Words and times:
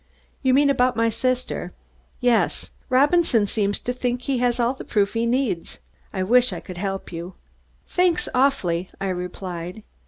"You 0.41 0.55
mean 0.55 0.71
about 0.71 0.95
my 0.95 1.09
sister?" 1.09 1.73
"Yes. 2.21 2.71
Robinson 2.89 3.45
seems 3.45 3.79
to 3.81 3.93
think 3.93 4.23
he 4.23 4.39
has 4.39 4.59
all 4.59 4.73
the 4.73 4.83
proof 4.83 5.13
he 5.13 5.27
needs. 5.27 5.77
I 6.11 6.23
wish 6.23 6.51
I 6.51 6.59
could 6.59 6.79
help 6.79 7.11
you." 7.13 7.35
"Thanks 7.85 8.27
awfully," 8.33 8.89
I 8.99 9.09
replied. 9.09 9.83